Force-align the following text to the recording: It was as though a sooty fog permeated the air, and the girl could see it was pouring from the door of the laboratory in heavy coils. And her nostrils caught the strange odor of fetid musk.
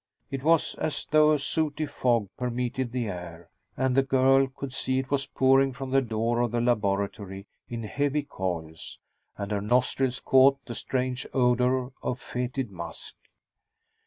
It 0.31 0.41
was 0.41 0.73
as 0.79 1.05
though 1.05 1.31
a 1.31 1.37
sooty 1.37 1.85
fog 1.85 2.29
permeated 2.35 2.91
the 2.91 3.05
air, 3.05 3.51
and 3.77 3.93
the 3.95 4.01
girl 4.01 4.47
could 4.47 4.73
see 4.73 4.97
it 4.97 5.11
was 5.11 5.27
pouring 5.27 5.73
from 5.73 5.91
the 5.91 6.01
door 6.01 6.39
of 6.41 6.49
the 6.49 6.59
laboratory 6.59 7.45
in 7.69 7.83
heavy 7.83 8.23
coils. 8.23 8.97
And 9.37 9.51
her 9.51 9.61
nostrils 9.61 10.19
caught 10.19 10.65
the 10.65 10.73
strange 10.73 11.27
odor 11.35 11.91
of 12.01 12.19
fetid 12.19 12.71
musk. 12.71 13.13